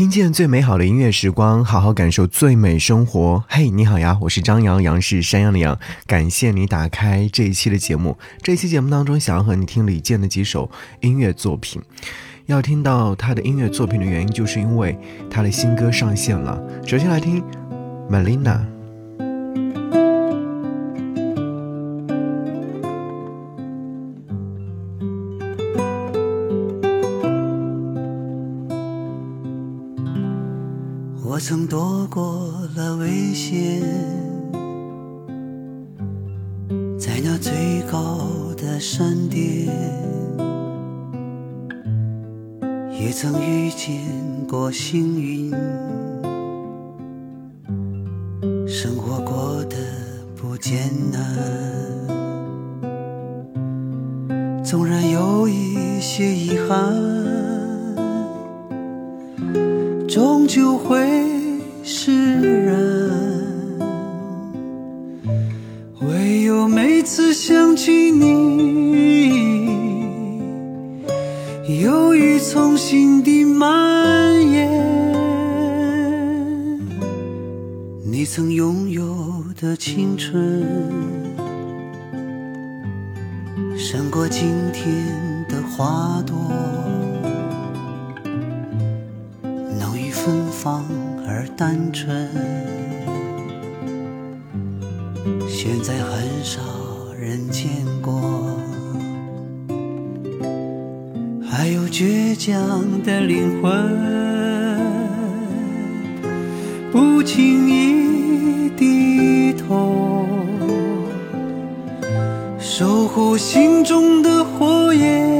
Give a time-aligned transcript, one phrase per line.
[0.00, 3.44] 听见最美好的音乐时光，好好感受最美生活。
[3.46, 5.78] 嘿，你好呀，我是张阳，阳是山羊的羊。
[6.06, 8.16] 感谢你打开这一期的节目。
[8.40, 11.82] 这一期节目当中，想要和你听李健的几首音乐作品。
[12.46, 16.58] 要听到他的音乐作品的原因，就是因为他的新歌上线了。
[16.86, 17.44] 首先来听
[18.10, 18.79] Melina。
[32.30, 33.82] 过了危险，
[36.96, 39.66] 在那最高的山巅，
[42.92, 44.00] 也曾遇见
[44.48, 45.50] 过幸运，
[48.64, 49.76] 生活过得
[50.36, 51.20] 不艰难，
[54.62, 56.94] 纵然有一些遗憾，
[60.06, 61.29] 终究会。
[66.00, 68.26] 唯有每次想起你，
[71.82, 74.70] 忧郁从心底蔓延。
[78.02, 80.64] 你曾拥有的青春，
[83.76, 84.86] 胜过今天
[85.48, 86.34] 的花朵，
[89.78, 90.82] 浓郁芬芳。
[91.32, 92.28] 而单纯，
[96.52, 96.60] 少
[97.16, 97.70] 人见
[98.02, 98.12] 过。
[101.48, 103.70] 还有倔强的灵魂，
[106.90, 110.26] 不轻易低头，
[112.58, 115.30] 守护心中的火焰。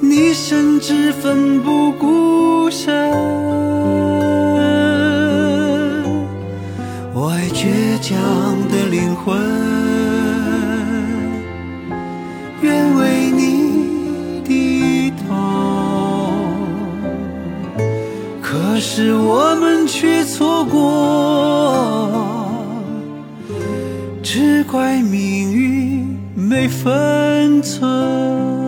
[0.00, 2.92] 你甚至奋不顾身。
[7.16, 8.18] 我爱倔强
[12.64, 15.34] 愿为你低头。
[18.40, 20.80] 可是我们却错过，
[24.22, 28.63] 只怪命运没分寸。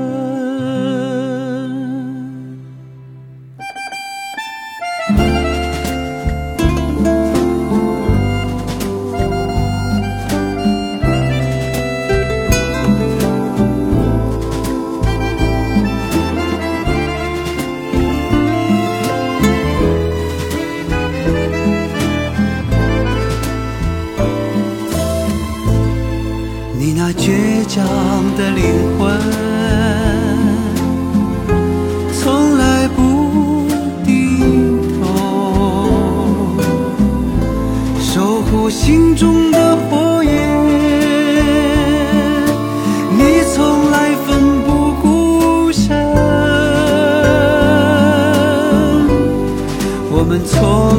[50.28, 50.58] 我们错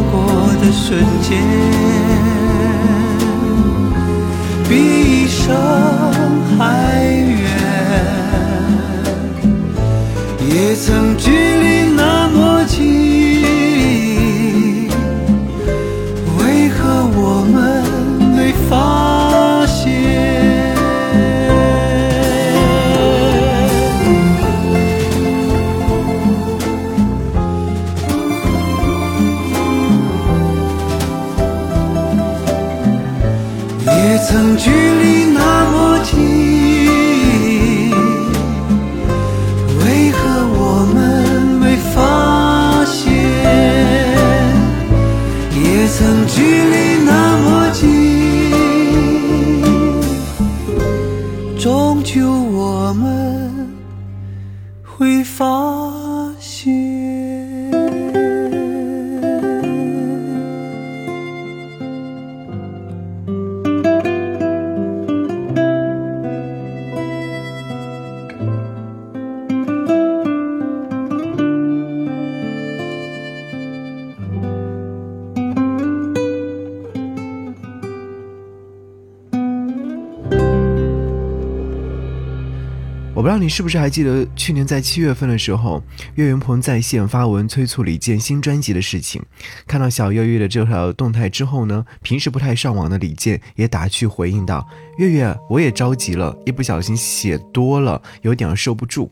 [0.10, 0.16] 过
[0.62, 1.38] 的瞬间，
[4.70, 4.72] 比
[5.26, 5.54] 一生
[6.58, 6.64] 还。
[10.50, 11.18] 也曾
[34.20, 36.37] 曾距离那么近。
[83.39, 85.84] 你是不是还记得去年在七月份的时候，
[86.16, 89.22] 岳云鹏在线发文催促李健新专辑的事情。
[89.66, 94.68] 看到小岳岳的这条动态之后呢，平时不太上网的李健也打趣回应道
[94.98, 99.12] ：“岳岳，我也着急了，一不小心写多了，有点受不住。”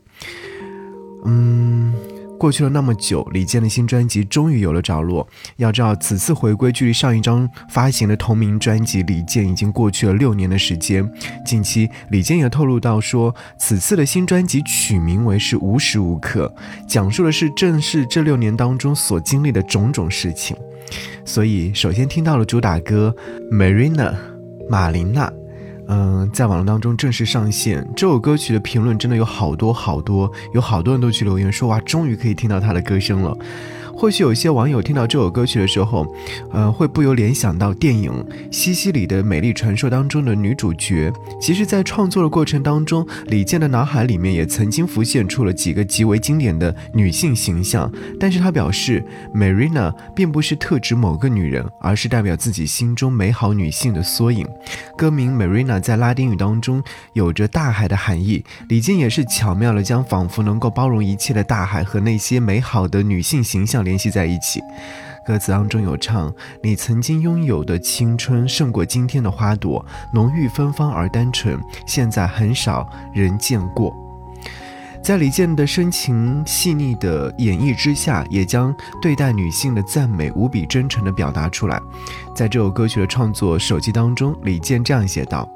[1.24, 1.94] 嗯，
[2.38, 5.26] 过去了那么久，李健的新专辑终于有了着落。
[5.56, 11.10] 要知道，此次回归距离上一张发行的同名专辑《李健》已经过去了六年的时间。
[11.44, 16.54] 近期，李健也透露到说，此次的新专辑取名为是《无时无刻》，
[16.86, 20.56] 讲述的是正是这六年当中所经历的种种事情。
[21.24, 23.14] 所以，首先听到了主打歌
[23.54, 23.94] 《Marina》，
[24.68, 25.32] 马琳娜。
[25.88, 33.36] 嗯，在网络当中正式上线这首歌曲的评论真的有好多好多，有好多人都去留言说哇，终于可以听到他的歌声了。
[33.96, 36.06] 或许有些网友听到这首歌曲的时候，
[36.52, 38.12] 呃，会不由联想到电影
[38.50, 41.10] 《西西里的美丽传说》当中的女主角。
[41.40, 47.90] 其实，在创作的过程当中，李健的脑海里面也曾经浮现出了几个极为经典的女性形象。
[48.20, 49.02] 但是他表示
[49.34, 54.46] ，Marina 并不是特指某个女人，而是代表自己心中美好女性的缩影。
[54.98, 56.82] 歌名 Marina 在拉丁语当中
[57.14, 58.44] 有着大海的含义。
[58.68, 63.85] 李健也是巧妙的将仿佛能够包容一切的大海和那些美好的女性形象。
[63.86, 64.60] 联系在一起，
[65.24, 66.30] 歌词当中有唱
[66.62, 73.96] ：“你曾经拥有的青春胜过今天的花朵，浓郁芬芳而单纯，现在很少人见过。”
[75.02, 81.80] 在李健的深情细腻的演绎之下，也将对待女性的赞美无比真诚地表达出来。
[82.34, 85.48] 在这首歌曲的创作手记当中，李健这样写道：“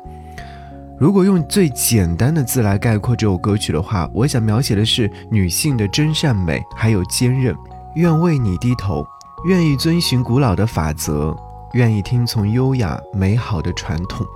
[1.00, 7.52] 如果用最简单的字来概括这首歌曲的话，我想描写的是女性的真善美，还有坚韧。”
[7.94, 9.06] 愿为你低头，
[9.46, 11.36] 愿意遵循古老的法则，
[11.72, 14.26] 愿意听从优雅美好的传统。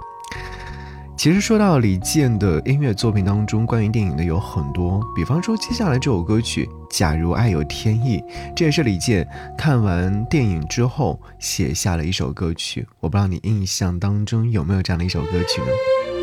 [1.17, 8.19] 其实说到李健的音乐作品当中，关于电影的有很多，比方说接下来这首歌曲《假如爱有天意》，
[8.57, 9.27] 这也是李健
[9.57, 12.87] 看完电影之后写下了一首歌曲。
[12.99, 16.14] 我不知道你印象当中有没有这样的一首歌曲呢？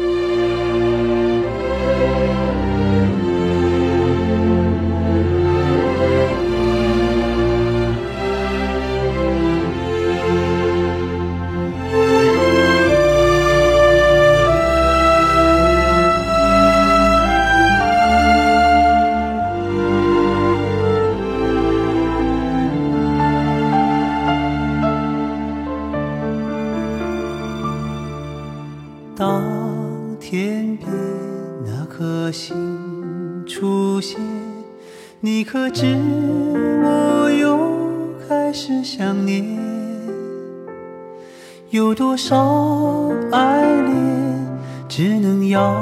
[41.81, 44.47] 有多少爱恋
[44.87, 45.75] 只能遥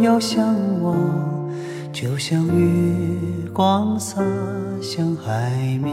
[0.00, 0.94] 遥相望，
[1.92, 2.62] 就像月
[3.52, 4.22] 光洒
[4.80, 5.50] 向海
[5.82, 5.92] 面。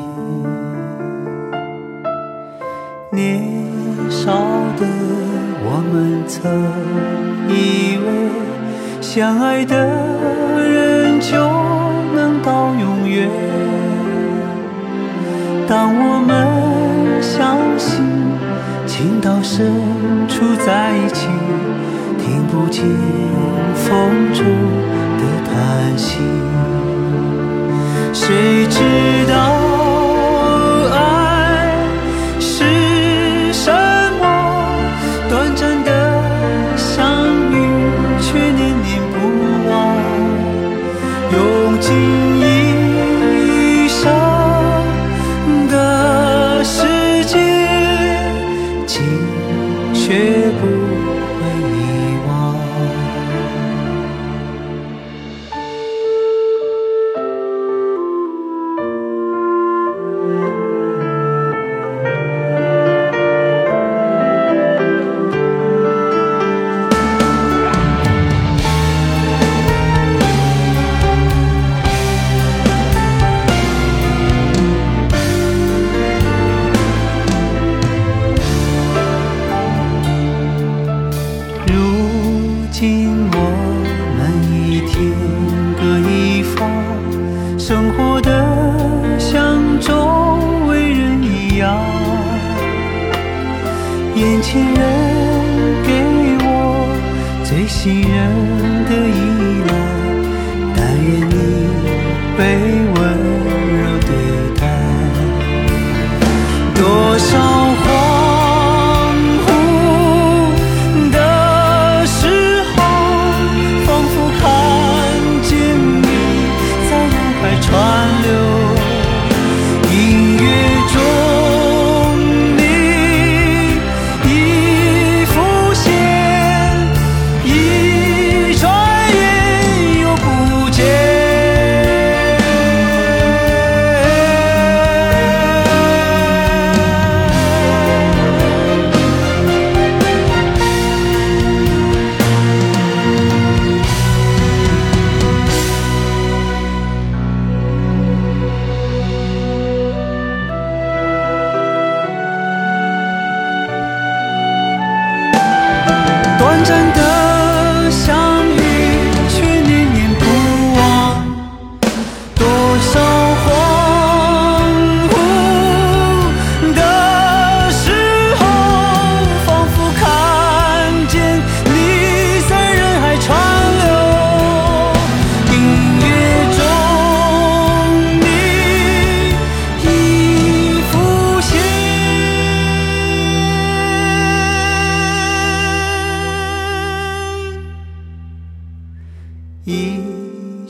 [3.12, 3.42] 年
[4.12, 4.32] 少
[4.78, 4.86] 的
[5.66, 6.38] 我们曾
[7.50, 8.30] 以为
[9.02, 9.76] 相爱的
[10.62, 11.36] 人就
[12.16, 12.38] 能。
[12.48, 13.30] 到永远。
[15.68, 18.06] 当我们相信
[18.98, 19.64] 情到深
[20.28, 21.28] 处在一起，
[22.18, 22.84] 听不见
[23.76, 24.44] 风中
[25.20, 26.18] 的叹息，
[28.12, 28.80] 谁知
[29.32, 29.57] 道？
[87.68, 88.32] 生活的
[89.20, 89.94] 像周
[90.70, 91.84] 围人一样，
[94.16, 94.74] 眼前人
[95.84, 95.92] 给
[96.46, 96.48] 我
[97.44, 98.16] 最信任
[98.86, 99.27] 的依。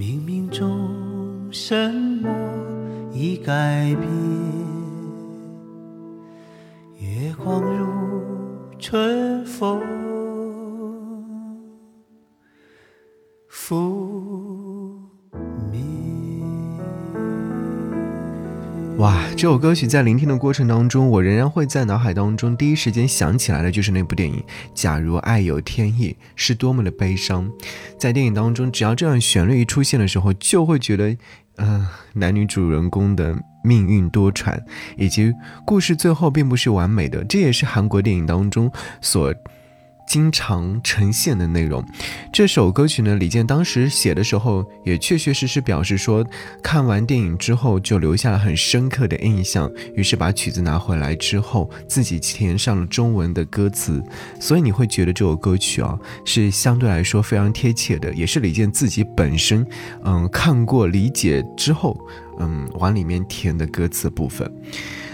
[0.00, 1.92] 冥冥中什
[2.22, 2.26] 么
[3.12, 4.08] 已改变？
[6.96, 7.86] 月光如
[8.78, 9.99] 春风。
[19.00, 24.36] 哇，这首歌曲在聆听的过程当中，我仍然会在脑海当中第一时间想起来的就是那部电影
[24.74, 27.50] 《假如爱有天意》，是多么的悲伤。
[27.96, 31.16] 在电影当中，只要这样旋律一出现的时候，就会觉得，
[31.56, 34.60] 嗯，男女主人公的命运多舛，
[34.98, 35.32] 以及
[35.64, 37.24] 故事最后并不是完美的。
[37.24, 39.34] 这也是韩国电影当中所。
[40.10, 41.84] 经常呈现的内容，
[42.32, 46.26] 这首歌曲呢，李健当时写的时候也确确实实表示说，
[46.64, 54.02] 看完电影之后就留下了很深刻的印象，于是把曲子拿回来之后，自己填上了中文的歌词，
[54.40, 59.64] 所以你会觉得这首歌曲啊是相对来说非常贴切的，也是李健自己本身
[60.04, 61.96] 嗯看过理解之后
[62.40, 64.52] 嗯往里面填的歌词部分。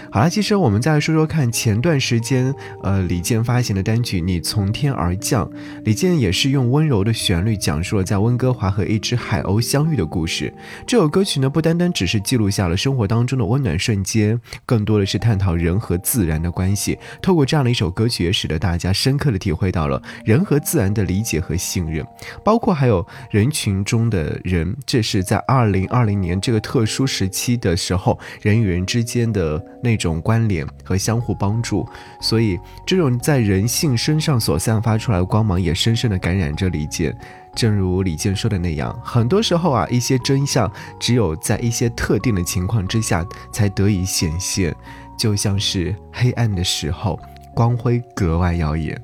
[0.09, 5.45] 好了，其实我们再来说说看，前段时间，呃，李健发行的单曲《你从天而降》，
[5.83, 10.53] 李健也是用温柔的旋律讲述了在温哥华和一只海鸥相遇的故事。
[10.85, 16.97] 这首歌曲呢，不单单只是记录下了生活当中的温暖瞬间，更多的是探讨人和自然的关系。
[17.21, 22.05] 透过这样的一首歌曲，也使得大家深刻的体会到了人和自然的理解和信任，
[22.45, 30.07] 包括还有人群中的人，这是在二零二零年这个特殊时期的时候，人与人之间的那种。
[30.07, 31.85] 种关联和相互帮助，
[32.21, 37.13] 所以这种在人性身上所散发出来的光芒，也深深的感染着李健。
[37.53, 44.73] 正如李健说的那样，很多时候啊，一些真相只有在一些特定的情况之下才得以显现，
[45.19, 47.19] 就像是黑暗的时候，
[47.53, 48.97] 光辉格外耀眼。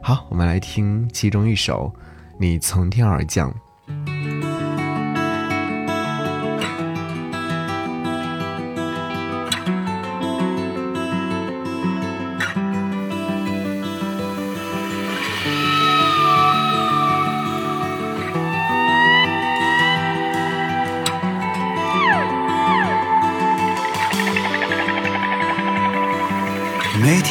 [0.00, 1.92] 好，我们来听其中一首
[2.38, 3.50] 《你从天而降》。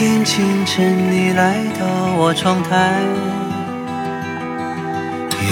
[0.04, 1.86] 天清晨，你来到
[2.18, 3.00] 我窗台，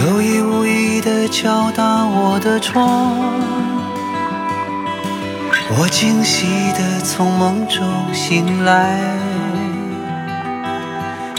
[0.03, 3.15] 有意无意地敲打我的窗。
[5.79, 7.81] 我惊喜地从梦中
[8.13, 8.99] 醒来，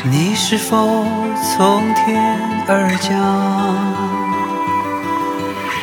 [0.05, 1.05] 你是否
[1.55, 3.13] 从天而降？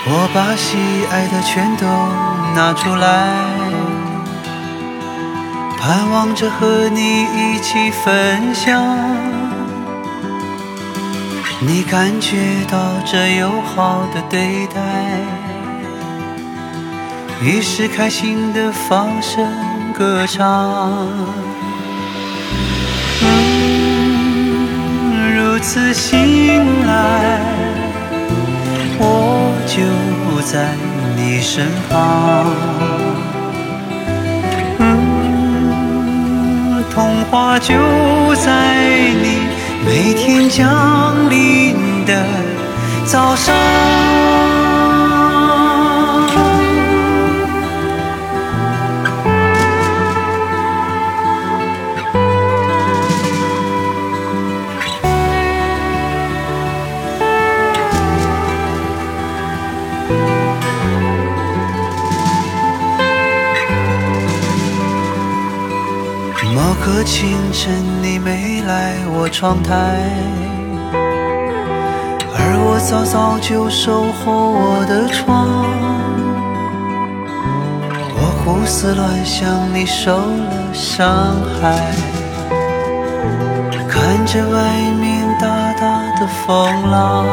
[0.07, 0.79] 我把喜
[1.11, 1.85] 爱的全都
[2.55, 3.78] 拿出来。
[5.79, 8.83] 盼望着和你一起分享，
[11.61, 12.35] 你感觉
[12.69, 14.81] 到这友好的对待，
[17.41, 19.47] 于是开心的放声
[19.97, 21.07] 歌唱。
[23.21, 27.39] 嗯，如此醒来，
[28.99, 29.81] 我就
[30.41, 30.75] 在
[31.15, 32.98] 你身旁。
[36.99, 37.73] 童话就
[38.35, 38.77] 在
[39.23, 39.47] 你
[39.85, 42.25] 每天降临的
[43.05, 44.58] 早上。
[66.91, 69.75] 可清晨你没来我窗台，
[72.33, 75.45] 而我早早就守候我的窗。
[78.15, 81.77] 我胡思乱想，你受了伤害，
[83.87, 84.57] 看着外
[84.99, 87.23] 面大大的风浪，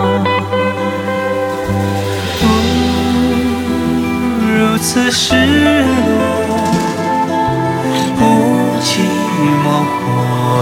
[4.52, 5.34] 如此失
[5.64, 6.15] 落。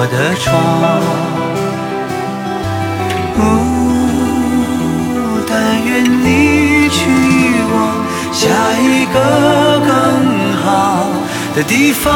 [0.04, 0.52] 我的窗，
[5.48, 7.00] 但愿你去
[7.72, 7.74] 往
[8.30, 8.42] 下
[8.78, 9.16] 一个
[9.80, 9.88] 更
[10.62, 10.66] 好
[11.56, 12.12] 的地方。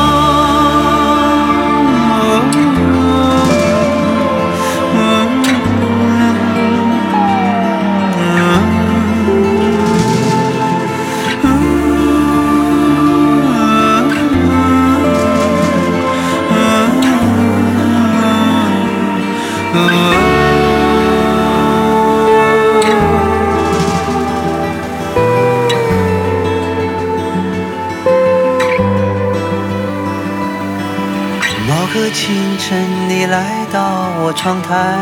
[34.40, 34.96] 窗台，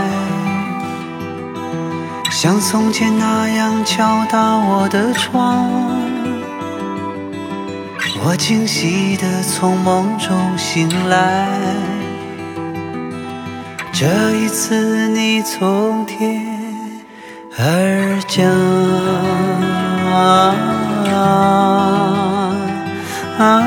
[2.31, 5.69] 像从前那样敲打我的窗。
[8.25, 11.47] 我惊喜地从梦中醒来，
[13.93, 16.43] 这一次你从天
[17.59, 18.47] 而降。
[23.39, 23.66] 啊